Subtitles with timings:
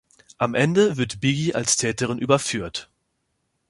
[0.39, 2.89] Am Ende wird Biggi als Täterin überführt.